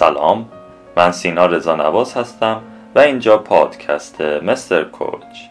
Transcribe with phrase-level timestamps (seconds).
[0.00, 0.48] سلام
[0.96, 2.62] من سینا رضا نواز هستم
[2.94, 5.48] و اینجا پادکست مستر کوچ.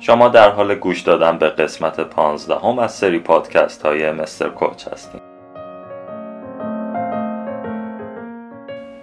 [0.00, 5.20] شما در حال گوش دادن به قسمت پانزدهم از سری پادکست های مستر کوچ هستیم.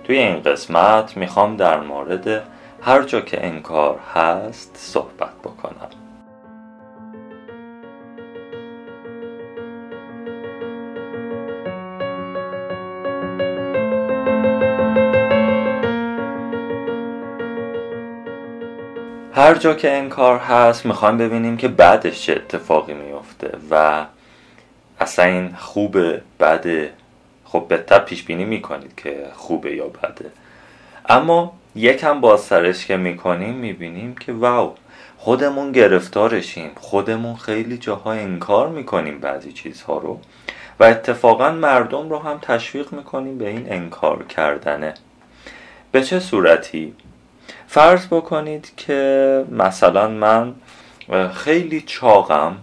[0.04, 2.44] توی این قسمت می‌خوام در مورد
[2.82, 5.31] هر جا که انکار هست صحبت
[19.62, 24.06] جا که انکار هست می‌خوایم ببینیم که بعدش چه اتفاقی میفته و
[25.00, 26.94] اصلا این خوبه بده
[27.46, 30.32] خب بهتر پیش بینی می‌کنید که خوبه یا بده
[31.10, 34.76] اما یکم بازسرش که می‌کنیم می‌بینیم که واو
[35.18, 40.20] خودمون گرفتارشیم خودمون خیلی جاها انکار می‌کنیم بعضی چیزها رو
[40.80, 44.94] و اتفاقا مردم رو هم تشویق می‌کنیم به این انکار کردنه
[45.92, 46.96] به چه صورتی؟
[47.72, 50.56] فرض بکنید که مثلا من
[51.34, 52.58] خیلی چاقم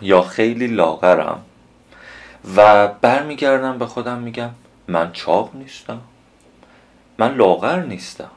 [0.00, 1.42] یا خیلی لاغرم
[2.56, 4.50] و برمیگردم به خودم میگم
[4.88, 6.00] من چاق نیستم
[7.18, 8.30] من لاغر نیستم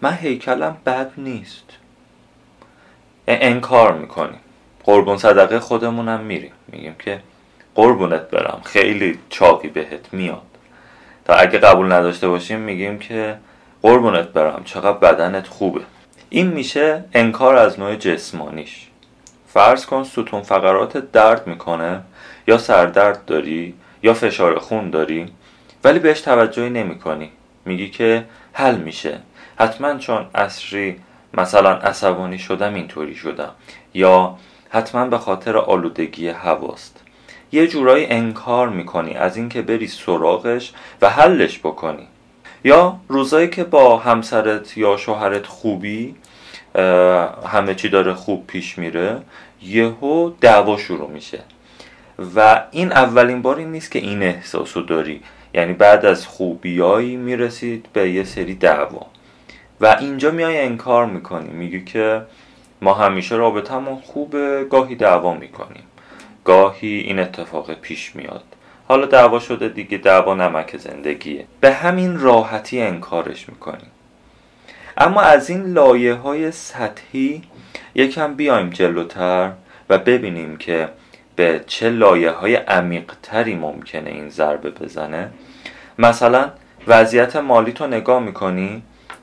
[0.00, 1.64] من هیکلم بد نیست.
[3.28, 4.40] انکار می‌کنیم.
[4.84, 6.52] قربون صدقه خودمونم میریم.
[6.68, 7.20] میگیم که
[7.74, 10.42] قربونت برم خیلی چاقی بهت میاد.
[11.24, 13.36] تا اگه قبول نداشته باشیم میگیم که
[13.82, 15.80] قربونت برم چقدر بدنت خوبه.
[16.30, 18.86] این میشه انکار از نوع جسمانیش.
[19.46, 22.00] فرض کن ستون فقرات درد می‌کنه
[22.48, 25.32] یا سردرد داری یا فشار خون داری
[25.84, 27.30] ولی بهش توجهی نمی کنی
[27.64, 29.18] میگی که حل میشه.
[29.58, 30.96] حتما چون اصری
[31.34, 33.50] مثلا عصبانی شدم اینطوری شدم.
[33.94, 34.36] یا
[34.70, 37.00] حتما به خاطر آلودگی هواست.
[37.52, 40.72] یه جورایی انکار می‌کنی از اینکه بری سراغش
[41.02, 42.08] و حلش بکنی.
[42.64, 46.14] یا روزایی که با همسرت یا شوهرت خوبی
[47.46, 49.22] همه چی داره خوب پیش میره
[49.62, 51.40] یهو دعوا شروع میشه.
[52.36, 55.20] و این اولین باری نیست که این احساسو داری.
[55.54, 59.06] یعنی بعد از خوبیایی می‌رسید به یه سری دعوا.
[59.80, 61.50] و اینجا میای انکار می‌کنی.
[61.50, 62.22] میگی که
[62.82, 65.82] ما همیشه رابطمون خوبه گاهی دعوا می‌کنیم.
[66.44, 68.44] گاهی این اتفاق پیش میاد.
[68.92, 71.44] حالا دعوا شده دیگه دعوا نمک زندگیه.
[71.60, 73.90] به همین راحتی انکارش می‌کنیم.
[74.98, 77.42] اما از این لایه های سطحی
[77.94, 79.52] یکم بیایم جلوتر
[79.88, 80.88] و ببینیم که
[81.36, 85.30] به چه لایه های عمیق تری ممکنه این ضربه بزنه.
[85.98, 86.50] مثلا
[86.86, 88.82] وضعیت مالی تو نگاه می‌کنی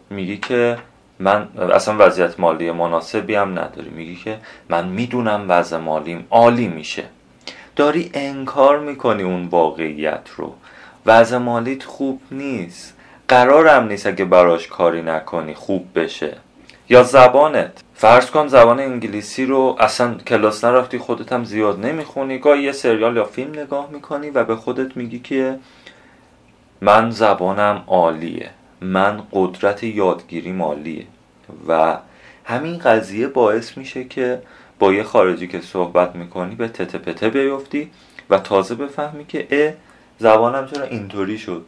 [0.09, 0.77] میگی که
[1.19, 3.89] من اصلا وضعیت مالی مناسبی هم نداری.
[3.89, 4.37] میگی که
[4.69, 7.03] من می‌دونم وضع مالیم عالی میشه.
[7.79, 10.53] داری انکار می‌کنی اون واقعیت رو.
[11.05, 12.97] وضع مالیت خوب نیست.
[13.27, 16.37] قرارم نیست اگه براش کاری نکنی خوب بشه.
[16.89, 17.81] یا زبانت.
[17.95, 22.37] فرض کن زبان انگلیسی رو اصلا کلاس نرفتی خودت هم زیاد نمی‌خونی.
[22.37, 25.59] گاهی یه سریال یا فیلم نگاه می‌کنی و به خودت میگی که
[26.81, 28.49] من زبانم عالیه.
[28.81, 31.05] من قدرت یادگیری مالیه
[31.67, 31.97] و
[32.45, 34.41] همین قضیه باعث میشه که
[34.79, 37.91] با یه خارجی که صحبت می‌کنی به تته پته بیفتی
[38.29, 39.73] و تازه بفهمی که اه
[40.19, 41.65] زبانم چرا اینطوری شد.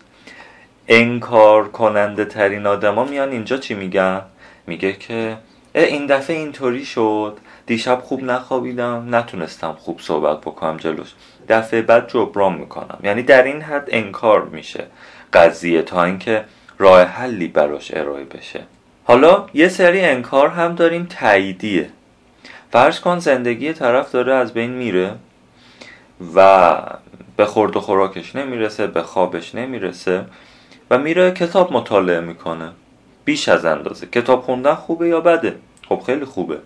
[0.88, 4.22] انکار کننده ترین آدما میان اینجا چی میگن؟
[4.68, 5.38] میگه که
[5.76, 7.38] اه این دفعه اینطوری شد.
[7.66, 11.14] دیشب خوب نخوابیدم نتونستم خوب صحبت بکنم جلوش.
[11.50, 13.00] دفعه بعد جبران می‌کنم.
[13.04, 14.84] یعنی در این حد انکار میشه
[15.34, 16.46] قضیه تا اینکه
[16.78, 18.64] راه حلی براش ارائه بشه.
[19.04, 21.90] حالا یه سری انکار هم داریم تاییدیه.
[22.72, 25.12] فرض کن زندگی طرف داره از بین میره
[26.36, 26.78] و
[27.38, 30.26] به خورد و خوراکش نمی‌رسه به خوابش نمی‌رسه
[30.90, 32.70] و میره کتاب مطالعه می‌کنه.
[33.26, 34.08] بیش از اندازه.
[34.08, 35.56] کتاب خوندن خوبه یا بده؟
[35.90, 36.58] خب خیلی خوبه.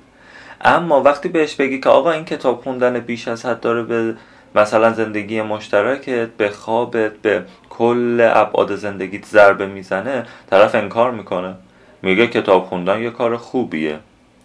[0.62, 4.16] اما وقتی بهش بگی که آقا این کتاب خوندن بیش از حد داره به
[4.56, 11.56] مثلا زندگی مشترکت به خوابت به کل ابعاد زندگیت ضربه می‌زنه طرف انکار می‌کنه.
[12.02, 14.00] میگه کتاب خوندن یه کار خوبیه.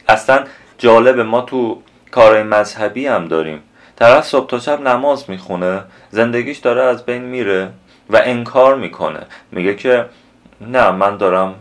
[0.09, 0.45] اصلا
[0.81, 3.63] جالب ما تو کارهای مذهبی هم داریم.
[3.97, 7.69] طرف صبح تا شب نماز می‌خونه زندگیش داره از بین میره
[8.11, 9.21] و انکار می‌کنه.
[9.53, 10.07] میگه که
[10.61, 11.55] نه من دارم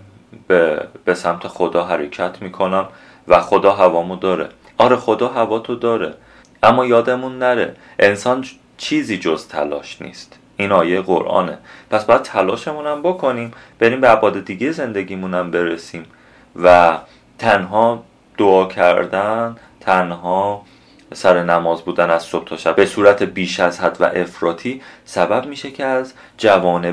[0.48, 2.88] به, به سمت خدا حرکت می‌کنم
[3.28, 4.50] و خدا هوامو داره.
[4.78, 6.14] آره خدا هوا تو داره
[6.64, 8.46] اما یادمون نره انسان
[8.78, 10.40] چیزی جز تلاش نیست.
[10.58, 11.58] این آیه قرآنه.
[11.90, 16.06] پس باید تلاشمون هم بکنیم بریم به عباد دیگه زندگیمون هم برسیم
[16.64, 16.98] و
[17.40, 18.04] تنها
[18.40, 20.62] دعا کردن تنها
[21.14, 22.76] سر نماز بودن از صبح تا شب.
[22.76, 26.14] به صورت بیش از حد و افراطی سبب میشه که از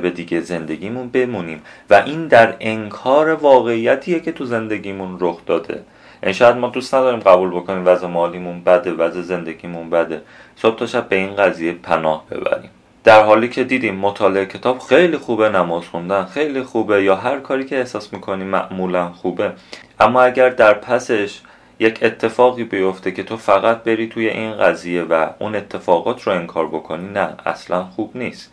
[0.03, 1.63] به دیگه زندگیمون بمونیم.
[1.91, 5.75] و این در انکار واقعیتیه که تو زندگیمون رخ داده.
[5.75, 5.83] این
[6.23, 10.23] یعنی شاید ما دوست نداریم قبول بکنیم وضع مالیمون بده وضع زندگیمون بده.
[10.57, 12.71] صبح تا شب به این قضیه پناه ببریم.
[13.07, 17.65] در حالی که دیدیم مطالعه کتاب خیلی خوبه نماز خوندن خیلی خوبه یا هر کاری
[17.65, 19.53] که احساس می‌کنیم معمولا خوبه.
[20.01, 21.41] اما اگر در پسش
[21.79, 26.67] یک اتفاقی بیفته که تو فقط بری توی این قضیه و اون اتفاقات رو انکار
[26.67, 28.53] بکنی نه اصلا خوب نیست.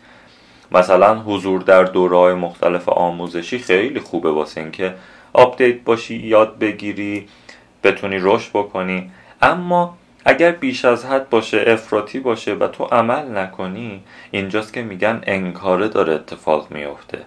[0.72, 4.94] مثلا حضور در دوره مختلف آموزشی خیلی خوبه واسه اینکه
[5.32, 7.28] آپدیت باشی یاد بگیری
[7.84, 9.10] بتونی رشد بکنی.
[9.42, 15.20] اما اگر بیش از حد باشه افراطی باشه و تو عمل نکنی اینجاست که میگن
[15.26, 17.18] انکاره داره اتفاق میفته.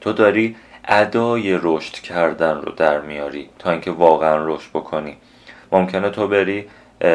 [0.00, 0.56] تو داری
[0.88, 5.16] ادای رشد کردن رو در میاری تا اینکه واقعا رشد بکنی.
[5.72, 6.66] ممکنه تو بری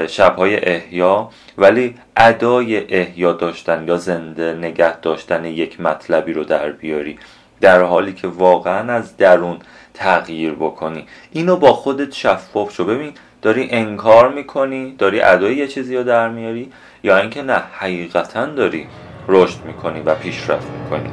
[0.08, 7.20] شبهای احیا ولی ادای احیا داشتن یا زنده نگه داشتن یک مطلبی رو در بیاری.
[7.62, 9.60] در حالی که واقعا از درون
[9.94, 11.06] تغییر بکنی.
[11.32, 12.86] اینو با خودت شفاف شو.
[12.86, 16.72] ببین داری انکار می‌کنی داری ادای یه چیزی رو در میاری
[17.04, 18.88] یا اینکه نه حقیقتا داری
[19.28, 21.10] رشد می‌کنی و پیشرفت می‌کنی.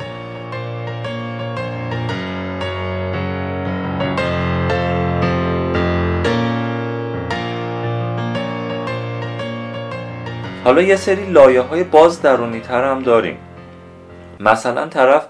[10.64, 13.38] حالا یه سری لایه های باز درونی تر هم داریم.
[14.40, 15.26] مثلا طرف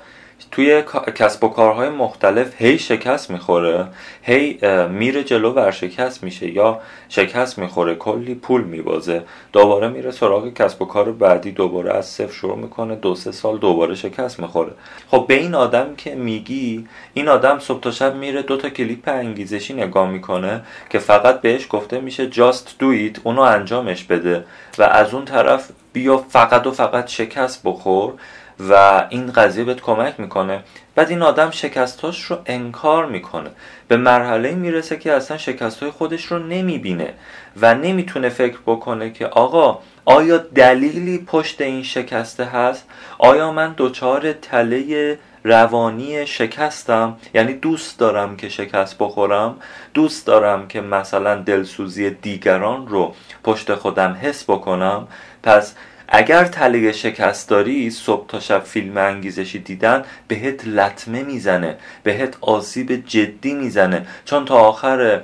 [0.50, 0.82] توی
[1.14, 3.86] کسب و کارهای مختلف هی شکست می‌خوره
[4.22, 4.58] هی
[4.90, 9.22] میره جلو ورشکست میشه یا شکست می‌خوره کلی پول میبازه.
[9.52, 13.58] دوباره میره سراغ کسب و کار بعدی دوباره از صفر شروع می‌کنه دو سه سال
[13.58, 14.72] دوباره شکست می‌خوره.
[15.10, 19.08] خب به این آدم که میگی این آدم صبح تا شب میره دو تا کلیپ
[19.08, 24.44] انگیزشی نگاه می‌کنه که فقط بهش گفته میشه do it اونو انجامش بده
[24.78, 28.12] و از اون طرف بیا فقط و فقط شکست بخور.
[28.60, 30.62] و این قضیه بهت کمک می‌کنه.
[30.94, 33.50] بعد این آدم شکستاش رو انکار می‌کنه.
[33.88, 37.12] به مرحله می‌رسه که اصلا شکستهای خودش رو نمی‌بینه
[37.56, 42.86] و نمی‌تونه فکر بکنه که آقا آیا دلیلی پشت این شکسته هست؟
[43.18, 49.56] آیا من دچار تله روانی شکستم؟ یعنی دوست دارم که شکست بخورم
[49.94, 53.14] دوست دارم که مثلا دلسوزی دیگران رو
[53.44, 55.08] پشت خودم حس بکنم.
[55.42, 55.74] پس
[56.08, 63.06] اگر تله شکست داری صبح تا شب فیلم انگیزشی دیدن بهت لطمه می‌زنه بهت آسیب
[63.06, 64.06] جدی می‌زنه.
[64.24, 65.20] چون تا آخر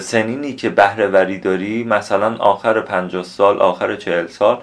[0.00, 4.58] سنینی که بهرهوری داری مثلا آخر 50 سال آخر 40 سال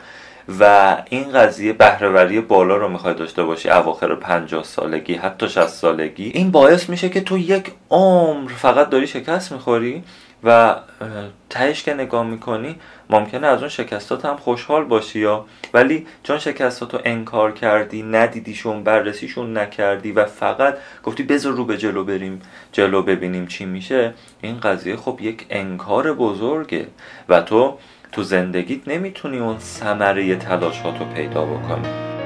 [0.60, 6.32] و این قضیه بهرهوری بالا رو می‌خوای داشته باشی اواخر 50 سالگی حتی 60 سالگی.
[6.34, 10.04] این باعث میشه که تو یک عمر فقط داری شکست می‌خوری
[10.44, 10.76] و
[11.50, 12.76] تهش که نگاه می‌کنی
[13.10, 18.84] ممکنه از اون شکستات هم خوشحال باشی یا؟ ولی چون شکستات رو انکار کردی ندیدیشون
[18.84, 24.60] بررسیشون نکردی و فقط گفتی بذار رو به جلو بریم جلو ببینیم چی میشه این
[24.60, 26.88] قضیه خب یک انکار بزرگه.
[27.30, 27.78] و تو
[28.12, 32.17] تو زندگیت نمی‌تونی اون ثمره تلاشاتو پیدا بکنی.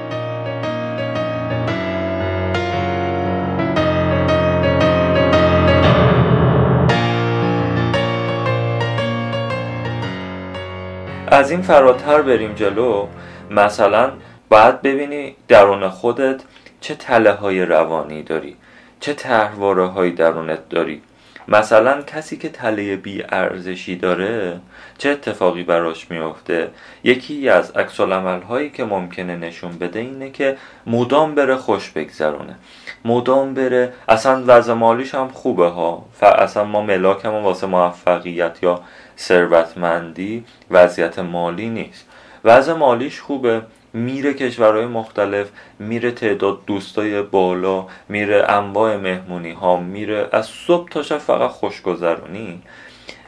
[11.32, 13.06] از این فراتر بریم جلو.
[13.50, 14.12] مثلا
[14.48, 16.42] باید ببینی درون خودت
[16.80, 18.56] چه تله های روانی داری
[19.00, 21.02] چه تحواره هایی درونت داری.
[21.48, 24.60] مثلا کسی که تله بی ارزشی داره
[24.98, 26.68] چه اتفاقی براش میافته؟
[27.04, 28.00] یکی از عکس
[28.48, 32.56] هایی که ممکنه نشون بده اینه که مدام بره خوش بگذرونه.
[33.04, 36.04] مدام بره اصلا وضع مالیش هم خوبه ها.
[36.22, 38.80] اصلا ما ملاک هم واسه موفقیت یا
[39.22, 42.06] ثروتمندی وضعیت مالی نیست.
[42.44, 43.62] وضع مالیش خوبه
[43.92, 45.46] میره کشورهای مختلف
[45.78, 52.62] میره تعداد دوستای بالا میره انواع مهمونی ها میره از صبح تا شب فقط خوشگذرونی.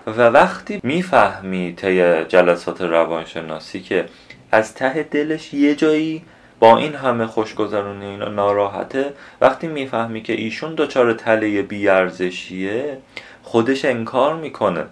[0.06, 4.06] و وقتی می‌فهمی طی جلسات روانشناسی که
[4.52, 6.22] از ته دلش یه جایی
[6.60, 12.98] با این همه خوشگذرونی اینا ناراحته وقتی می‌فهمی که ایشون دچار تله بیارزشیه
[13.42, 14.84] خودش انکار می‌کنه.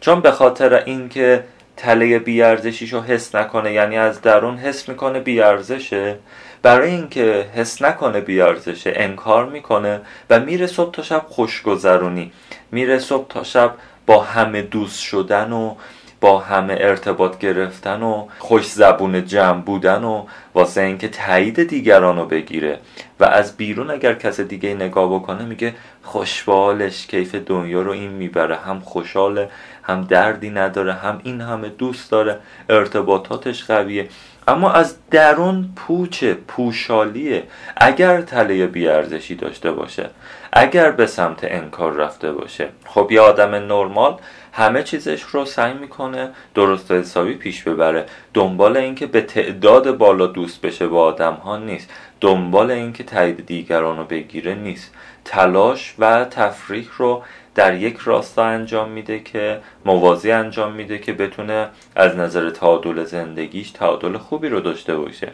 [0.00, 1.44] چون به خاطر اینکه
[1.76, 6.18] تله بیارزشیشو حس نکنه یعنی از درون حس می‌کنه بیارزشه
[6.62, 10.00] برای اینکه حس نکنه بیارزشه انکار می‌کنه
[10.30, 12.32] و میره صبح تا شب خوشگذرونی.
[12.72, 13.74] میره صبح تا شب
[14.06, 15.74] با همه دوست شدن و
[16.20, 22.24] با همه ارتباط گرفتن و خوش زبون جمع بودن و واسه اینکه تایید دیگران رو
[22.24, 22.78] بگیره.
[23.20, 28.56] و از بیرون اگر کس دیگه نگاه بکنه میگه خوشبالش کیف دنیا رو این می‌بره
[28.56, 29.48] هم خوشحاله
[29.88, 34.08] هم دردی نداره هم این همه دوست داره ارتباطاتش قویه.
[34.48, 37.42] اما از درون پوچ پوشالیه.
[37.76, 40.10] اگر تله بیارزشی داشته باشه
[40.52, 42.68] اگر به سمت انکار رفته باشه.
[42.86, 44.16] خب یه آدم نرمال
[44.52, 48.06] همه چیزش رو سعی می‌کنه درست حسابی پیش ببره.
[48.34, 51.90] دنبال اینکه به تعداد بالا دوست بشه با آدم ها نیست.
[52.20, 54.94] دنبال اینکه تایید دیگران رو بگیره نیست.
[55.24, 57.22] تلاش و تفریح رو
[57.58, 63.70] در یک راستا انجام میده که موازی انجام میده که بتونه از نظر تعادل زندگیش
[63.70, 65.32] تعادل خوبی رو داشته باشه.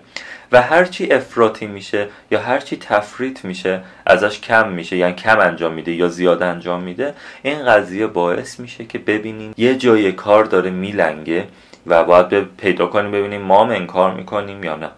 [0.52, 5.92] و هرچی افراطی میشه یا هرچی تفریط میشه ازش کم میشه یعنی کم انجام میده
[5.92, 11.46] یا زیاد انجام میده این قضیه باعث میشه که ببینیم یه جای کار داره میلنگه
[11.86, 14.90] و باید پیدا کنیم ببینیم ما انکار می‌کنیم یا نه.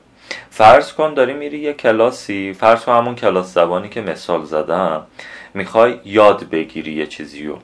[0.50, 5.02] فرض کن داری میری یه کلاسی فرض کن همون کلاس زبانی که مثال زدم.
[5.56, 7.58] می‌خوای یاد بگیری یه چیزی رو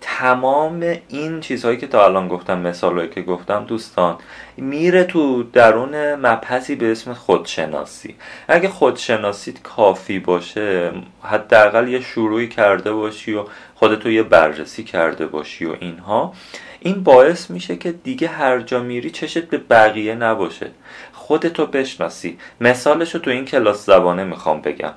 [0.00, 4.16] تمام این چیزهایی که تا الان گفتم مثالهایی که گفتم دوستان
[4.56, 8.14] میره تو درون مبحثی به اسم خودشناسی.
[8.48, 15.64] اگه خودشناسیت کافی باشه حداقل یه شروعی کرده باشی و خودتو یه بررسی کرده باشی
[15.64, 16.32] و اینها
[16.80, 20.70] این باعث میشه که دیگه هر جا میری چشت به بقیه نباشه.
[21.12, 22.38] خودتو بشناسی.
[22.60, 24.92] مثالش رو تو این کلاس زبانه می‌خوام بگم.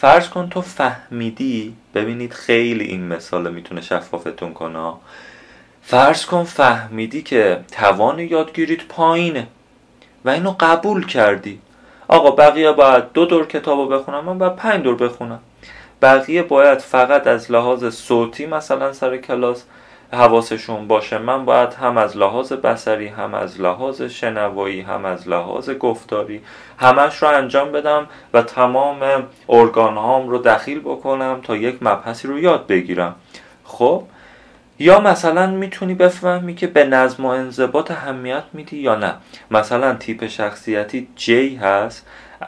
[0.00, 4.92] فرض کن تو فهمیدی ببینید خیلی این مثال می‌تونه شفافتون کنه.
[5.82, 9.46] فرض کن فهمیدی که توان یادگیریت پایینه
[10.24, 11.60] و اینو قبول کردی.
[12.08, 15.40] آقا بقیه باید دو دور کتابو بخونم من باید پنج دور بخونم.
[16.02, 19.64] بقیه باید فقط از لحاظ صوتی مثلا سر کلاس
[20.12, 21.18] حواسشون باشه.
[21.18, 26.40] من باید هم از لحاظ بسری هم از لحاظ شنوایی هم از لحاظ گفتاری
[26.78, 29.00] همش رو انجام بدم و تمام
[29.48, 33.14] ارگان هام رو دخیل بکنم تا یک مبحثی رو یاد بگیرم.
[33.64, 34.02] خب
[34.78, 39.14] یا مثلا می‌تونی بفهمی که به نظم و انضباط اهمیت میدی یا نه.
[39.50, 41.30] مثلا تیپ شخصیتی J
[41.62, 42.06] هست.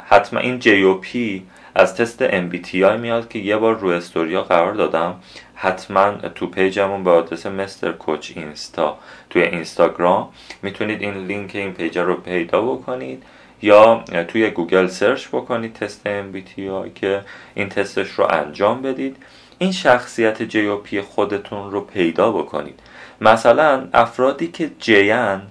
[0.08, 1.40] حتما این J و P
[1.74, 5.14] از تست MBTI میاد که یه بار رو استوریا قرار دادم.
[5.54, 8.98] حتما تو page مون به آدرس مستر کوچ اینستا
[9.30, 10.28] توی اینستاگرام.
[10.62, 13.22] می‌تونید این لینک این page رو پیدا بکنید
[13.62, 17.20] یا توی گوگل search بکنید تست MBTI که
[17.54, 19.16] این تستش رو انجام بدید.
[19.58, 22.80] این شخصیت J و P خودتون رو پیدا بکنید.
[23.20, 25.42] مثلا افرادی که J ان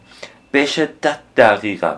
[0.51, 1.95] به شدت دقیقا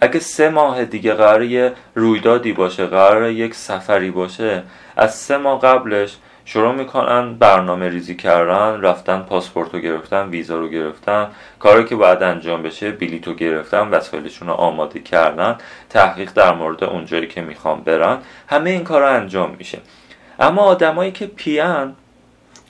[0.00, 4.62] اگه سه ماه دیگه قرار یه رویدادی باشه قرار یک سفری باشه
[4.96, 10.68] از سه ماه قبلش شروع می‌کنن برنامه ریزی کردن رفتن پاسپورت رو گرفتن ویزا رو
[10.68, 11.28] گرفتن
[11.58, 15.58] کاری که باید انجام بشه بلیط رو گرفتن وسایلشون رو آماده کردن
[15.90, 19.78] تحقیق در مورد اونجایی که می‌خوان برن همه این کار انجام میشه.
[20.40, 21.96] اما آدمایی که پیان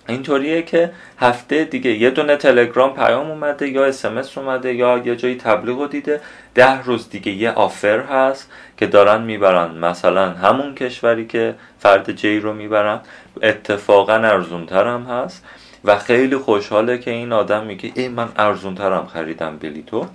[0.09, 5.37] اینطوریه که هفته دیگه یه دونه تلگرام پیام اومده یا اسمس اومده یا یه جایی
[5.37, 6.21] تبلیغ رو دیده.
[6.55, 9.71] ده روز دیگه یه آفر هست که دارن می‌برن.
[9.79, 13.01] مثلا همون کشوری که فرد جی رو می‌برن.
[13.43, 15.45] اتفاقا ارزونتر هم هست.
[15.85, 20.07] و خیلی خوشحاله که این آدم میگه ای من ارزونترم خریدم بلیتو.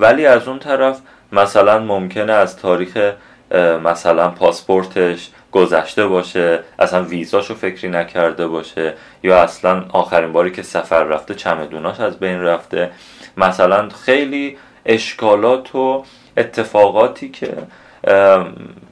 [0.00, 1.00] ولی از اون طرف
[1.32, 3.12] مثلا ممکنه از تاریخ
[3.84, 11.04] مثلا پاسپورتش گذشته باشه اصلا ویزاشو فکری نکرده باشه یا اصلا آخرین باری که سفر
[11.04, 12.90] رفته چمدوناش از بین رفته.
[13.36, 14.56] مثلا خیلی
[14.86, 16.04] اشکالات و
[16.36, 17.52] اتفاقاتی که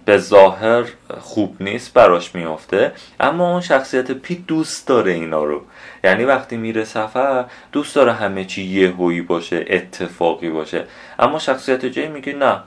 [0.05, 0.85] به ظاهر
[1.21, 5.61] خوب نیست براش میافته اما اون شخصیت پی دوست داره اینا رو.
[6.05, 10.85] یعنی وقتی میره سفر دوست داره همه چی یهویی باشه اتفاقی باشه.
[11.19, 12.61] اما شخصیت جی میگه نه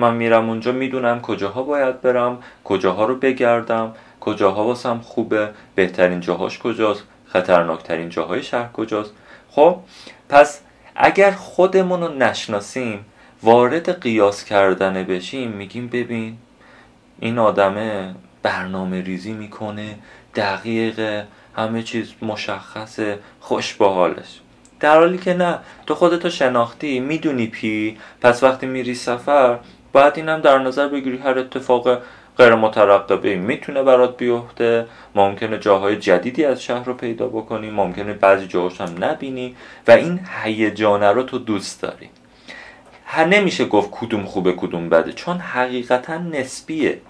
[0.00, 6.58] من میرم اونجا می‌دونم کجاها باید برم کجاها رو بگردم کجاها واسم خوبه بهترین جاهاش
[6.58, 9.12] کجاست خطرناکترین جاهای شهر کجاست.
[9.50, 9.76] خب
[10.28, 10.60] پس
[10.96, 13.04] اگر خودمون رو نشناسیم
[13.42, 16.36] وارد قیاس کردن بشیم میگیم ببین
[17.20, 19.94] این آدمه برنامه ریزی می‌کنه
[20.34, 21.24] دقیق
[21.56, 24.40] همه چیز مشخصه خوش به حالش.
[24.80, 29.58] در حالی که نه تو خودتو شناختی می‌دونی پی پس وقتی میری سفر
[29.92, 31.98] باید اینم در نظر بگیری هر اتفاق
[32.38, 34.86] غیر مترقبه می‌تونه برات بیفته.
[35.14, 37.70] ممکنه جاهای جدیدی از شهر رو پیدا بکنی.
[37.70, 39.56] ممکنه بعضی جاهاش هم نبینی.
[39.88, 42.08] و این هیجانه رو تو دوست داری.
[43.04, 45.12] هر نمیشه گفت کدوم خوبه کدوم بده.
[45.12, 47.00] چون حقیقتا نسبیه.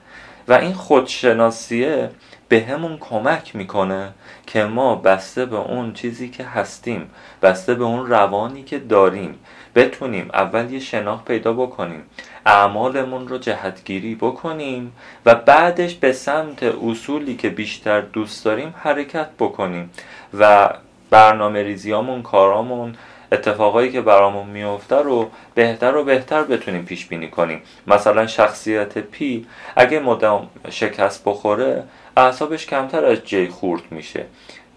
[0.49, 2.10] و این خودشناسیه.
[2.50, 4.12] به همون کمک می‌کنه
[4.47, 7.11] که ما بسته به اون چیزی که هستیم
[7.42, 9.38] بسته به اون روانی که داریم
[9.75, 12.02] بتونیم اول یه شناخت پیدا بکنیم
[12.47, 14.92] اعمالمون رو جهتگیری بکنیم
[15.26, 19.90] و بعدش به سمت اصولی که بیشتر دوست داریم حرکت بکنیم
[20.38, 20.71] و
[21.11, 22.97] برنامه ریزیامون کارامون
[23.33, 27.62] اتفاقایی که برامون میفته رو بهتر و بهتر بتونیم پیش بینی کنیم.
[27.87, 31.85] مثلا شخصیت پی اگه مدام شکست بخوره
[32.17, 34.26] اعصابش کمتر از جی خورد میشه.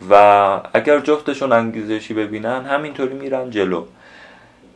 [0.10, 0.13] و
[0.74, 3.86] اگر جفتشون انگیزشی ببینن همینطوری میرن جلو.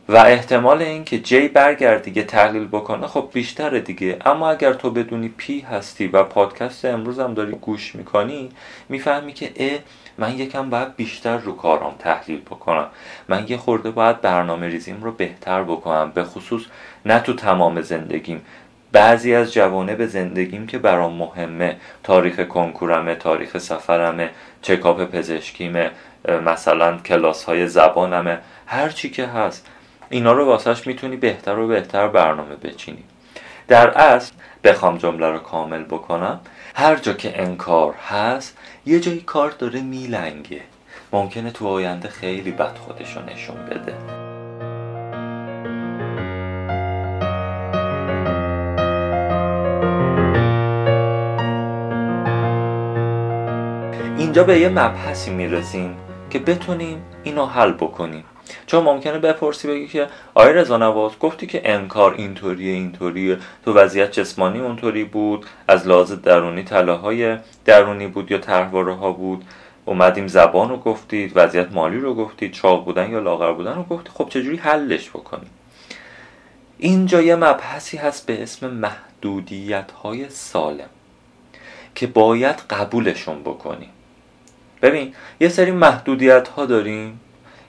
[0.08, 4.16] و احتمال اینکه جی برگرد دیگه تحلیل بکنه خب بیشتره دیگه.
[4.26, 8.48] اما اگر تو بدونی پی هستی و پادکست امروز هم داری گوش می‌کنی
[8.88, 9.78] می‌فهمی که اه
[10.18, 12.86] من یکم باید بیشتر رو کارام تحلیل بکنم.
[13.28, 16.62] من یه خورده باید برنامه ریزیم رو بهتر بکنم به خصوص
[17.06, 18.42] نه تو تمام زندگیم.
[18.92, 24.30] بعضی از جوانه به زندگیم که برام مهمه تاریخ کنکورمه تاریخ سفرمه
[24.62, 25.90] چکاپ پزشکیمه
[26.46, 29.66] مثلا کلاس های زبانمه هر چی که هست.
[30.10, 33.04] اینا رو واسهش می‌تونی بهتر و بهتر برنامه بچینی.
[33.68, 34.32] در اصل
[34.64, 36.40] بخوام جمله رو کامل بکنم.
[36.74, 40.60] هر جا که انکار هست یه جایی کار داره میلنگه.
[41.12, 44.27] ممکنه تو آینده خیلی بد خودشو نشون بده.
[54.28, 55.96] اینجا به یه مبحثی می‌رسیم
[56.30, 58.24] که بتونیم اینو حل بکنیم.
[58.66, 63.38] چون ممکنه بپرسی بگی که آیا رضا نواز گفتی که انکار اینطوریه اینطوریه.
[63.64, 69.44] تو وضعیت جسمانی اونطوری بود از لحاظ درونی طلاهای درونی بود یا طرحواره ها بود.
[69.84, 74.12] اومدیم زبان رو گفتید وضعیت مالی رو گفتید چاق بودن یا لاغر بودن رو گفتید.
[74.14, 75.50] خب چجوری حلش بکنیم؟
[76.78, 80.88] اینجا یه مبحثی هست به اسم محدودیت های سالم
[81.94, 83.90] که باید قبولشون بکنیم.
[84.82, 87.20] ببین یه سری محدودیت ها داریم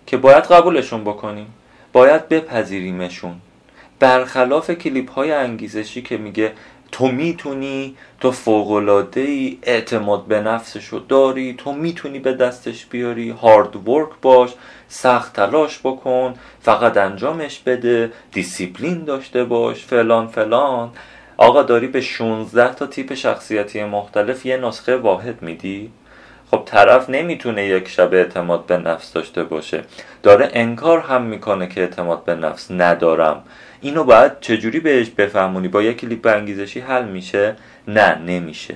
[0.07, 1.53] که باید قبولشون بکنیم.
[1.93, 3.35] باید بپذیریمشون.
[3.99, 6.51] برخلاف کلیپ های انگیزشی که میگه
[6.91, 13.87] تو می‌تونی تو فوق‌العاده ای اعتماد به نفسشو داری تو می‌تونی به دستش بیاری hard
[13.89, 14.53] work باش
[14.87, 20.89] سخت تلاش بکن فقط انجامش بده دیسیپلین داشته باش فلان فلان.
[21.37, 25.91] آقا داری به 16 تا تیپ شخصیتی مختلف یه نسخه واحد میدی؟
[26.51, 29.83] خب طرف نمی‌تونه یک شب اعتماد به نفس داشته باشه.
[30.23, 33.43] داره انکار هم می‌کنه که اعتماد به نفس ندارم.
[33.81, 37.55] اینو باید چجوری بهش بفهمونی؟ با یک کلیپ انگیزشی حل میشه؟
[37.87, 38.75] نه نمیشه.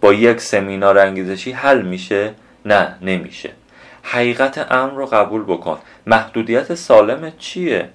[0.00, 2.34] با یک سمینار انگیزشی حل میشه؟
[2.64, 3.50] نه نمیشه.
[4.02, 5.78] حقیقت امر رو قبول بکن.
[6.06, 7.88] محدودیت سالم چیه؟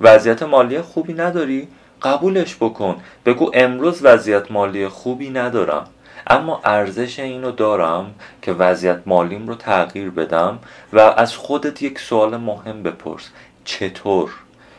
[0.00, 1.68] وضعیت مالی خوبی نداری؟
[2.02, 2.96] قبولش بکن.
[3.26, 5.86] بگو امروز وضعیت مالی خوبی ندارم.
[6.30, 10.58] اما ارزش اینو دارم که وضعیت مالیم رو تغییر بدم
[10.92, 13.30] و از خودت یک سوال مهم بپرس.
[13.64, 14.30] چطور؟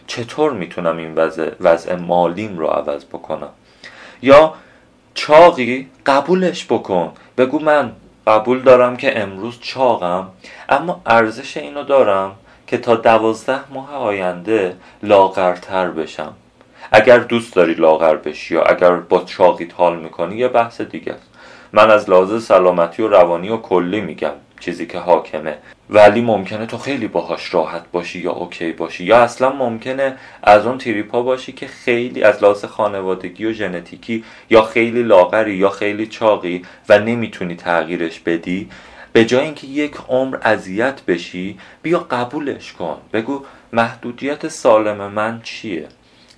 [0.07, 3.49] چطور می‌تونم این وضع, وضع مالیم رو عوض بکنم؟
[4.21, 4.53] یا
[5.13, 7.11] چاقی قبولش بکن.
[7.37, 7.91] بگو من
[8.27, 10.27] قبول دارم که امروز چاقم
[10.69, 12.35] اما ارزش اینو دارم
[12.67, 16.33] که تا دوازده ماه آینده لاغرتر بشم.
[16.91, 21.30] اگر دوست داری لاغر بشی یا اگر با چاقیت حال می‌کنی یه بحث دیگه است.
[21.73, 25.57] من از لحاظ سلامتی و روانی و کلی میگم چیزی که حاکمه.
[25.89, 29.03] ولی ممکنه تو خیلی باهاش راحت باشی یا اوکی باشی.
[29.03, 34.61] یا اصلا ممکنه از اون تریپا باشی که خیلی از لحاظ خانوادگی و ژنتیکی یا
[34.61, 38.69] خیلی لاغری یا خیلی چاقی و نمی‌تونی تغییرش بدی.
[39.13, 42.97] به جای اینکه یک عمر اذیت بشی بیا قبولش کن.
[43.13, 43.41] بگو
[43.73, 45.87] محدودیت سالم من چیه؟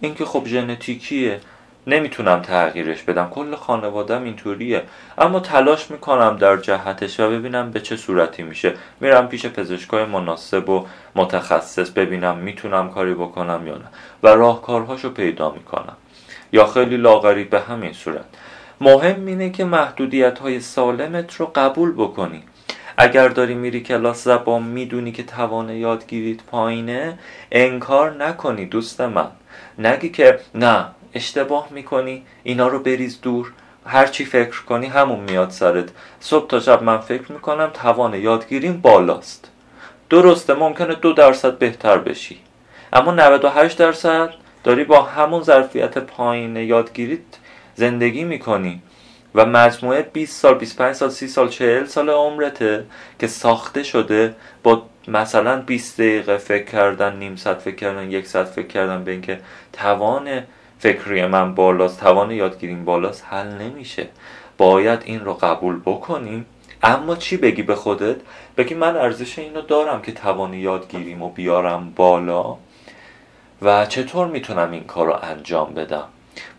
[0.01, 1.39] اینکه خب ژنتیکیه.
[1.87, 3.29] نمی‌تونم تغییرش بدم.
[3.29, 4.83] کل خانوادم اینطوریه.
[5.17, 8.73] اما تلاش می‌کنم در جهتش و ببینم به چه صورتی میشه.
[8.99, 13.87] میرم پیش پزشکای مناسب و متخصص ببینم می‌تونم کاری بکنم یا نه.
[14.23, 15.97] و راهکارهاشو پیدا می‌کنم.
[16.51, 18.25] یا خیلی لاغری به همین صورت.
[18.81, 22.43] مهم اینه که محدودیت های سالمت رو قبول بکنی.
[22.97, 27.19] اگر داری میری کلاس زبان می‌دونی که توان یادگیریت پایینه
[27.51, 29.27] انکار نکنی دوست من.
[29.79, 30.85] نگی که نه
[31.15, 33.51] اشتباه می‌کنی اینا رو بریز دور.
[33.85, 35.89] هر چی فکر کنی همون میاد سرت.
[36.19, 39.51] صبح تا شب من فکر می‌کنم توان یادگیریم بالاست.
[40.09, 42.39] درسته ممکنه دو درصد بهتر بشی.
[42.93, 44.29] اما 98 درصد
[44.63, 47.19] داری با همون ظرفیت پایین یادگیریت
[47.75, 48.81] زندگی می‌کنی.
[49.35, 52.85] و مجموعه 20 سال 25 سال 30 سال 40 سال عمرته
[53.19, 58.47] که ساخته شده با مثلا 20 دقیقه فکر کردن نیم ساعت فکر کردن یک ساعت
[58.47, 59.39] فکر کردن به اینکه
[59.73, 60.43] توان
[60.83, 64.07] فکری من بالاست توان یادگیریم بالاست حل نمیشه.
[64.57, 66.45] باید این رو قبول بکنیم
[66.83, 68.15] اما چی بگی به خودت؟
[68.57, 72.55] بگی من ارزش اینو دارم که توان یادگیریم و بیارم بالا.
[73.61, 76.03] و چطور می‌تونم این کار رو انجام بدم؟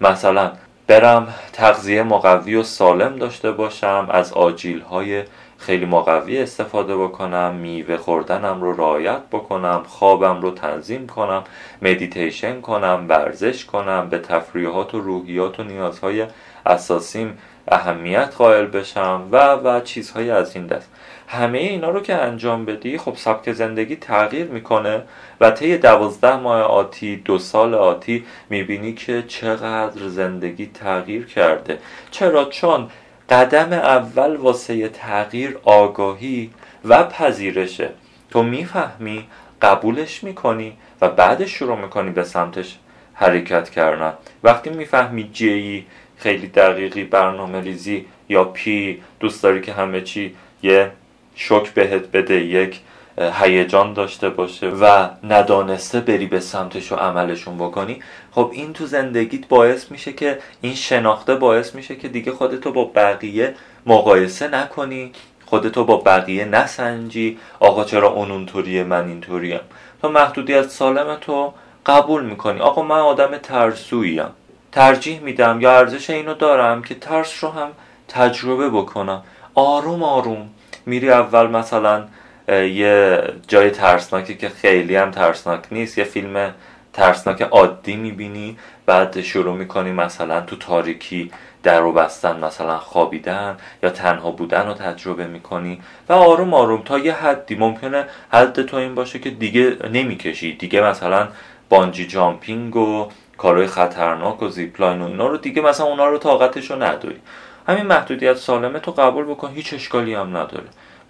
[0.01, 0.53] مثلا
[0.87, 5.25] برم تغذیه مقوی و سالم داشته باشم از آجیل های
[5.67, 11.45] خیلی مقوی استفاده بکنم میوه خوردنم رو رعایت بکنم خوابم رو تنظیم کنم
[11.83, 16.27] مدیتیشن کنم ورزش کنم به تفریحات و روحیات و نیازهای
[16.67, 20.91] اساسیم اهمیت قائل بشم و و چیزهای از این دست.
[21.29, 25.03] همه اینا رو که انجام بدی خب سبک زندگی تغییر می‌کنه
[25.41, 31.79] و طی دوازده ماه آتی دو سال آتی می‌بینی که چقدر زندگی تغییر کرده.
[32.11, 32.89] چرا؟ چون
[33.31, 36.51] قدم اول واسه تغییر آگاهی
[36.85, 37.91] و پذیرشه.
[38.31, 39.27] تو می‌فهمی
[39.63, 42.79] قبولش می‌کنی و بعدش شروع می‌کنی به سمتش
[43.15, 44.13] حرکت کردن.
[44.43, 50.91] وقتی می‌فهمی جی خیلی دقیقی برنامه ریزی یا پی دوست داری که همه چی یه
[51.35, 52.81] شک بهت بده یک
[53.19, 58.01] هیجان داشته باشه و ندانسته بری به سمتش و عملشون بکنی
[58.33, 62.85] خب این تو زندگیت باعث میشه که این شناخته باعث میشه که دیگه خودتو با
[62.85, 63.55] بقیه
[63.87, 65.13] مقایسه نکنی
[65.47, 69.61] خودتو با بقیه نسنجی آقا چرا اون اونطوریه من اینطوریم.
[70.03, 71.53] تو محدودیت سالم تو
[71.87, 72.61] قبول می‌کنی.
[72.61, 74.29] آقا من آدم ترسویم
[74.73, 77.69] ترجیح میدم یا ارزش اینو دارم که ترس رو هم
[78.09, 79.23] تجربه بکنم.
[79.55, 80.51] آروم آروم
[80.87, 82.05] میری اول مثلا
[82.49, 86.55] یه جای ترسناکی که خیلی هم ترسناک نیست یه فیلم
[86.93, 91.31] ترسناک عادی می‌بینی بعد شروع می‌کنی مثلا تو تاریکی
[91.63, 96.99] در و بستن مثلا خوابیدن یا تنها بودن رو تجربه می‌کنی و آروم آروم تا
[96.99, 97.55] یه حدی.
[97.55, 100.53] ممکنه حد تو این باشه که دیگه نمی‌کشی.
[100.53, 101.29] دیگه مثلا
[101.69, 106.71] بانجی جامپینگ و کارهای خطرناک و زیپلاین و اینا رو دیگه مثلا اونا رو طاقتش
[106.71, 107.21] رو نداری.
[107.69, 110.65] همین محدودیت سالمه تو قبول بکن هیچ اشکالی هم نداره.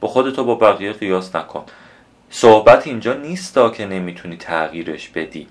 [0.04, 1.64] با خودتو با بقیه قیاس نکن.
[2.30, 5.46] صحبت اینجا نیستا که نمی‌تونی تغییرش بدی.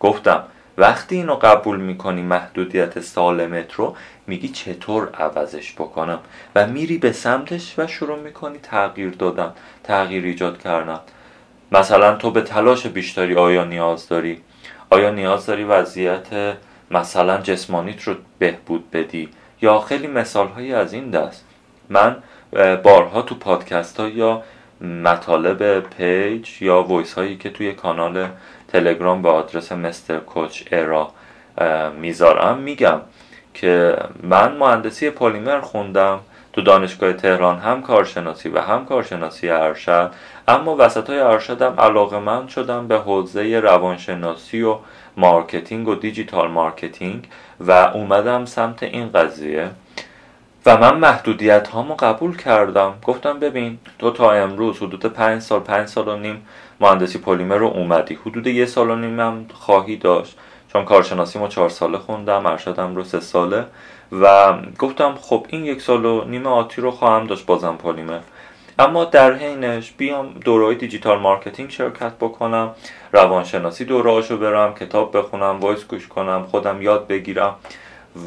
[0.00, 0.44] گفتم
[0.78, 6.18] وقتی اینو قبول می‌کنی محدودیت سالمت رو میگی چطور عوضش بکنم؟
[6.54, 9.52] و میری به سمتش و شروع می‌کنی تغییر دادن
[9.84, 11.00] تغییر ایجاد کردن.
[11.72, 14.40] مثلا تو به تلاش بیشتری آیا نیاز داری؟
[14.90, 16.56] آیا نیاز داری وضعیت
[16.90, 19.28] مثلا جسمانیت رو بهبود بدی؟
[19.62, 21.44] یا خیلی مثال هایی از این دست.
[21.88, 22.16] من
[22.52, 24.42] بارها تو پادکست ها یا
[24.80, 28.28] مطالب page یا voice هایی که توی کانال
[28.68, 31.10] تلگرام به آدرس مستر کوچ ارا
[32.00, 33.00] می‌ذارم میگم
[33.54, 36.20] که من مهندسی پلیمر خوندم
[36.52, 40.10] تو دانشگاه تهران هم کارشناسی و هم کارشناسی ارشد
[40.48, 44.76] اما وسط های ارشدم علاقه من شدم به حوزه روانشناسی و
[45.16, 47.28] marketing و digital marketing
[47.60, 49.70] و اومدم سمت این قضیه.
[50.66, 52.94] و من محدودیت هامو قبول کردم.
[53.06, 56.46] گفتم ببین تو تا امروز حدود پنج سال پنج سال و نیم
[56.80, 58.14] مهندسی پلیمر رو اومدی.
[58.14, 60.38] حدود یه سال و نیم هم خواهی داشت.
[60.72, 63.64] چون کارشناسی ما چهار ساله خوندم ارشدم رو سه ساله.
[64.12, 68.18] و گفتم خب این یک سال و نیم آتی رو خواهم داشت بازم پلیمر.
[68.78, 72.70] اما در حینش بیام دوره digital marketing شرکت بکنم.
[73.12, 77.54] روانشناسی دوره رو برم کتاب بخونم voice گوش کنم خودم یاد بگیرم.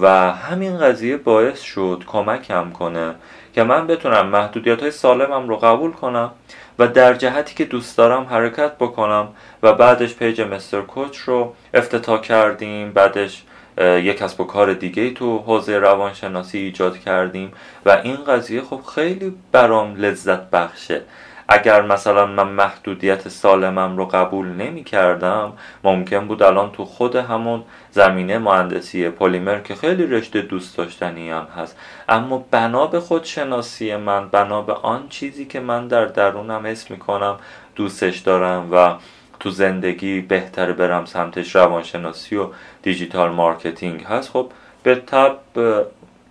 [0.01, 3.15] و همین قضیه باعث شد کمکم کنه
[3.53, 6.31] که من بتونم محدودیت های سالمم رو قبول کنم
[6.79, 9.27] و در جهتی که دوست دارم حرکت بکنم
[9.63, 13.43] و بعدش پیج مستر کوچ رو افتتاح کردیم بعدش
[13.77, 17.51] یک کسب و کار دیگه تو حوزه روانشناسی ایجاد کردیم
[17.85, 21.01] و این قضیه خب خیلی برام لذت بخشه.
[21.47, 25.53] اگر مثلا من محدودیت سالمم رو قبول نمی کردم
[25.83, 31.47] ممکن بود الان تو خود همون زمینه مهندسی پلیمر که خیلی رشته دوست داشتنی هم
[31.57, 31.77] هست.
[32.09, 37.37] اما بنا به خودشناسی من بنا به آن چیزی که من در درونم حس می‌کنم
[37.75, 38.95] دوستش دارم و
[39.39, 42.47] تو زندگی بهتر برم سمتش روانشناسی و
[42.81, 44.29] digital marketing هست.
[44.31, 44.51] خب
[44.83, 45.37] به طبع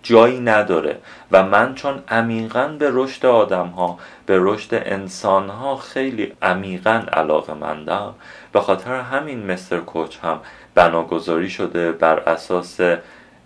[0.03, 0.97] جایی نداره.
[1.31, 7.53] و من چون عمیقا به رشد آدم ها به رشد انسان ها خیلی عمیقا علاقه
[7.53, 8.13] مندم
[8.51, 10.39] به خاطر همین مستر کوچ هم
[10.75, 12.79] بنا‌گذاری شده بر اساس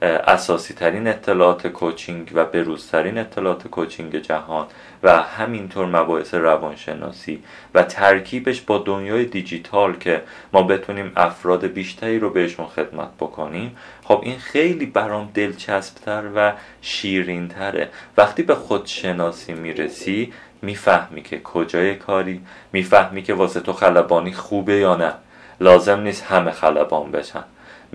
[0.02, 4.68] اساسی ترین اطلاعات coaching و بروزترین اطلاعات coaching جهان
[5.04, 10.22] و همینطور مباحث روانشناسی و ترکیبش با دنیای دیجیتال که
[10.54, 17.90] ما بتونیم افراد بیشتری رو بهشون خدمت بکنیم خب این خیلی برام دلچسبتر و شیرینتره.
[18.18, 22.42] وقتی به خودشناسی می‌رسی می‌فهمی که کجای کاری
[22.74, 25.14] می‌فهمی که واسه تو خلبانی خوبه یا نه.
[25.62, 27.44] لازم نیست همه خلبان بشن.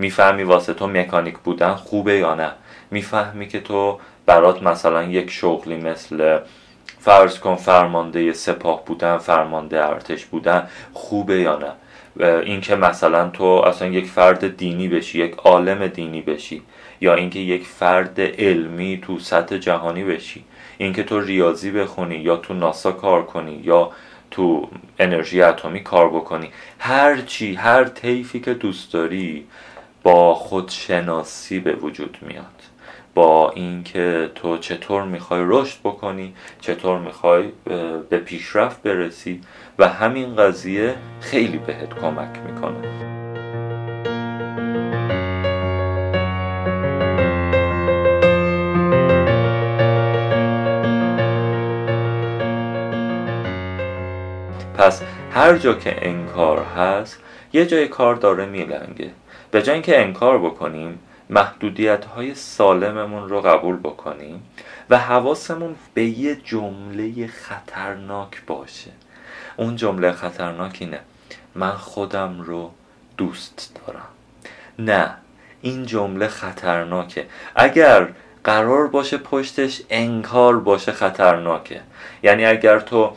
[0.03, 2.51] می‌فهمی واسه تو مکانیک بودن خوبه یا نه؟
[2.91, 6.39] می‌فهمی که تو برات مثلا یک شغلی مثل
[6.99, 11.71] فرض کن فرمانده سپاه بودن فرمانده ارتش بودن خوبه یا نه؟
[12.41, 16.61] اینکه مثلا تو اصلا یک فرد دینی بشی یک عالم دینی بشی
[17.01, 20.43] یا اینکه یک فرد علمی تو سطح جهانی بشی
[20.77, 23.91] اینکه تو ریاضی بخونی یا تو ناسا کار کنی یا
[24.31, 29.45] تو انرژی اتمی کار بکنی هر چی هر طیفی که دوست داری
[30.03, 32.43] با خودشناسی به وجود میاد.
[33.13, 37.51] با اینکه تو چطور می‌خوای رشد بکنی چطور می‌خوای
[38.09, 39.41] به پیشرفت برسی
[39.79, 43.13] و همین قضیه خیلی بهت کمک می‌کنه.
[54.77, 57.19] پس هر جا که انکار هست
[57.53, 59.11] یه جای کار داره میلنگه.
[59.53, 64.43] به جای اینکه انکار بکنیم محدودیت های سالممون رو قبول بکنیم
[64.89, 68.91] و حواسمون به یه جمله خطرناک باشه.
[69.57, 70.99] اون جمله خطرناک اینه
[71.55, 72.71] من خودم رو
[73.17, 74.07] دوست دارم.
[74.79, 75.13] نه
[75.61, 77.25] این جمله خطرناکه.
[77.55, 78.07] اگر
[78.43, 81.81] قرار باشه پشتش انکار باشه خطرناکه.
[82.23, 83.11] یعنی اگر تو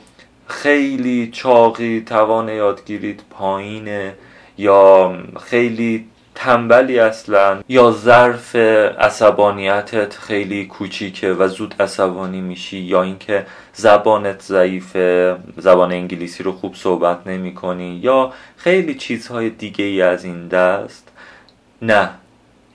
[0.47, 4.15] خیلی چاقی توان یادگیریت پایینه
[4.59, 8.57] یا خیلی تنبلی اصلا یا ظرف
[8.99, 16.75] عصبانیتت خیلی کوچیکه و زود عصبانی میشی یا اینکه زبانت ضعیفه زبان انگلیسی رو خوب
[16.75, 21.09] صحبت نمی کنی یا خیلی چیزهای دیگه ای از این دست؟
[21.83, 22.11] نه.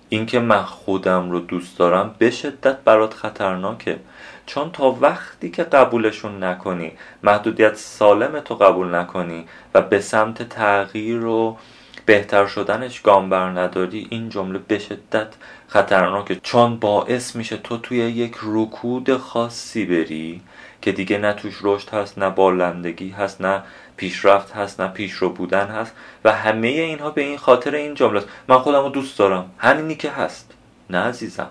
[0.09, 3.99] اینکه من خودم رو دوست دارم به شدت برات خطرناکه.
[4.45, 6.91] چون تا وقتی که قبولشون نکنی
[7.23, 11.57] محدودیت سالم تو قبول نکنی و به سمت تغییر و
[12.05, 15.27] بهتر شدنش گام بر نداری این جمله به شدت
[15.67, 20.41] خطرناکه چون باعث میشه تو توی یک رکود خاصی بری
[20.81, 23.63] که دیگه نه توش رشد هست نه بالندگی هست نه
[23.97, 28.27] پیشرفت هست نه پیشرو بودن هست و همه اینها به این خاطر این جمله است.
[28.47, 29.51] من خودم رو دوست دارم.
[29.57, 30.53] همینی که هست.
[30.89, 31.49] نه عزیزم.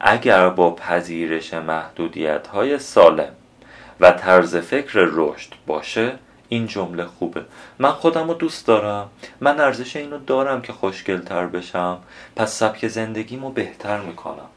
[0.00, 3.32] اگر با پذیرش محدودیت های سالم
[4.00, 6.12] و طرز فکر رشد باشه
[6.52, 7.44] این جمله خوبه.
[7.78, 9.08] من خودم رو دوست دارم.
[9.40, 11.98] من ارزش اینو دارم که خوشگلتر بشم.
[12.36, 14.48] پس سبک زندگیمو بهتر می‌کنم.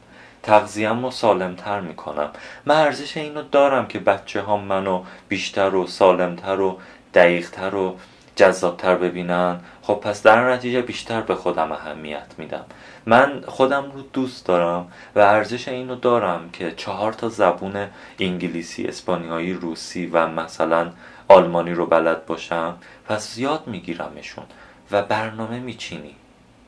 [0.42, 2.30] تغذیم رو سالمتر می‌کنم.
[2.64, 6.78] من ارزش اینو دارم که بچه ها منو بیشتر و سالمتر و
[7.14, 7.96] دقیقتر و
[8.36, 9.60] جذابتر ببینن.
[9.82, 12.64] خب پس در نتیجه بیشتر به خودم اهمیت میدم.
[13.06, 17.86] من خودم رو دوست دارم و ارزش اینو دارم که چهار تا زبون
[18.18, 20.90] انگلیسی، اسپانیایی، روسی و مثلا
[21.28, 22.76] آلمانی رو بلد باشم
[23.08, 24.44] پس یاد میگیرمشون
[24.90, 26.14] و برنامه میچینی.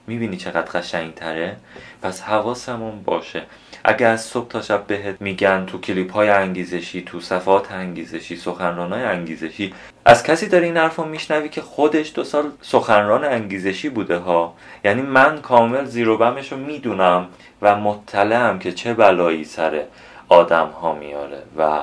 [0.07, 1.57] می‌بینی چقدر قشنگ تره
[2.03, 3.43] پس حواسمون باشه.
[3.85, 8.93] اگر از صبح تا شب بهت میگن تو کلیپ های انگیزشی تو صفات انگیزشی سخنران
[8.93, 14.17] های انگیزشی از کسی داری این حرف میشنوی که خودش دو سال سخنران انگیزشی بوده
[14.17, 17.27] ها؟ یعنی من کامل زیرو بمش رو می‌دونم
[17.63, 19.83] و مطلعم که چه بلایی سر
[20.29, 21.81] آدم ها میاره و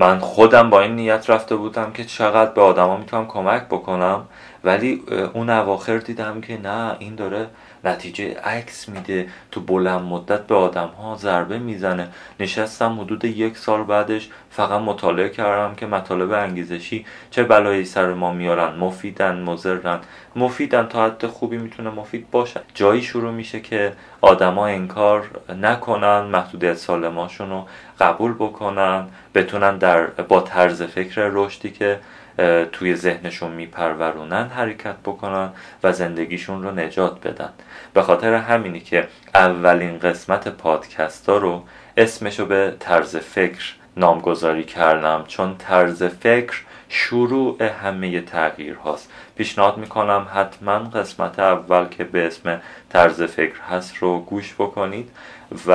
[0.00, 4.26] من خودم با این نیت رفته بودم که چقدر به آدما می‌تونم کمک بکنم
[4.64, 5.02] ولی
[5.34, 7.46] اون اواخر دیدم که نه این داره
[7.84, 9.28] نتیجه عکس میده.
[9.50, 12.08] تو بلند مدت به آدم ها ضربه می‌زنه.
[12.40, 18.32] نشستم حدود یک سال بعدش فقط مطالعه کردم که مطالب انگیزشی چه بلایی سر ما
[18.32, 18.76] میارن.
[18.76, 20.00] مفیدن مزرن
[20.36, 22.60] مفیدن تا حد خوبی می‌تونه مفید باشه.
[22.74, 25.30] جایی شروع میشه که آدما انکار
[25.62, 27.66] نکنن محدودیت سالماشون رو
[28.00, 32.00] قبول بکنن بتونن در با طرز فکر رشدی که
[32.72, 35.50] توی ذهنشون میپرورونن حرکت بکنن
[35.82, 37.50] و زندگیشون رو نجات بدن.
[37.94, 41.62] به خاطر همینی که اولین قسمت پادکست ها رو
[41.96, 49.10] اسمشو به طرز فکر نامگذاری کردم چون طرز فکر شروع همه تغییر هاست.
[49.36, 55.10] پیشنهاد می‌کنم حتما قسمت اول که به اسم طرز فکر هست رو گوش بکنید
[55.66, 55.70] و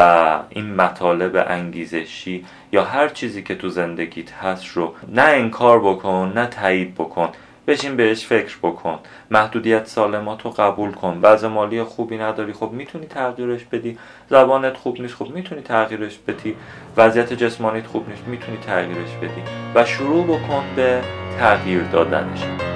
[0.50, 6.46] این مطالب انگیزشی یا هر چیزی که تو زندگیت هست رو نه انکار بکن نه
[6.46, 7.30] تایید بکن.
[7.68, 9.00] بشین بهش فکر بکن.
[9.32, 11.20] محدودیت سالمات رو قبول کن.
[11.22, 12.54] وضع مالی خوبی نداری.
[12.54, 13.98] خب می‌تونی تغییرش بدی.
[14.30, 15.16] زبانت خوب نیست.
[15.16, 16.56] خب می‌تونی تغییرش بدی.
[16.98, 18.28] وضعیت جسمانیت خوب نیست.
[18.28, 19.42] می‌تونی تغییرش بدی.
[19.76, 21.02] و شروع بکن به
[21.40, 22.75] تغییر دادنش.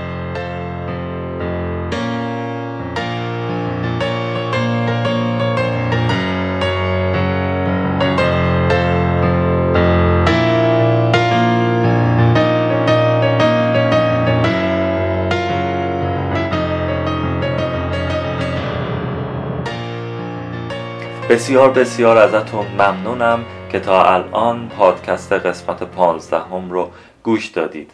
[21.29, 26.91] بسیار بسیار ازتون ممنونم که تا الان پادکست قسمت پانزدهم رو
[27.23, 27.91] گوش دادید.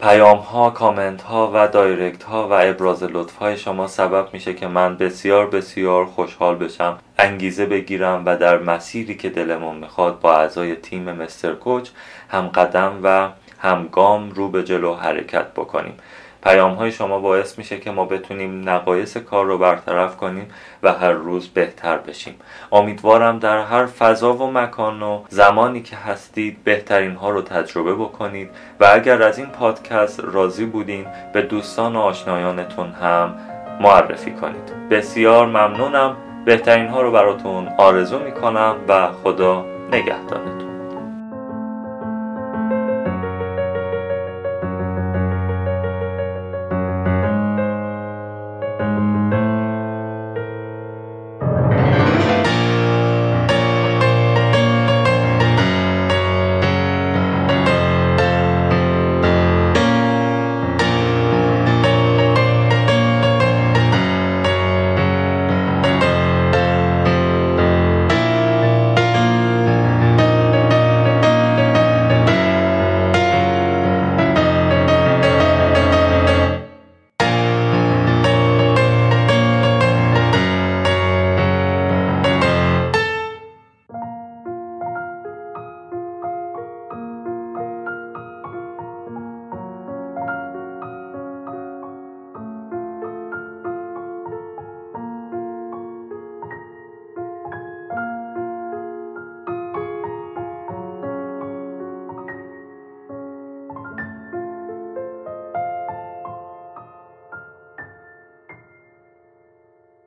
[0.00, 4.66] پیام ها کامنت ها و دایرکت ها و ابراز لطف های شما سبب میشه که
[4.66, 10.74] من بسیار بسیار خوشحال بشم انگیزه بگیرم و در مسیری که دلمون می‌خواد با اعضای
[10.76, 11.88] تیم مستر کوچ
[12.28, 15.94] هم قدم و هم گام رو به جلو حرکت بکنیم.
[16.42, 20.48] پیام های شما باعث میشه که ما بتونیم نقایص کار رو برطرف کنیم
[20.82, 22.34] و هر روز بهتر بشیم.
[22.72, 28.50] امیدوارم در هر فضا و مکان و زمانی که هستید بهترین ها رو تجربه بکنید
[28.80, 33.34] و اگر از این پادکست راضی بودین به دوستان و آشنایانتون هم
[33.80, 34.88] معرفی کنید.
[34.90, 36.16] بسیار ممنونم.
[36.44, 40.69] بهترین ها رو براتون آرزو می‌کنم و خدا نگهدارتون.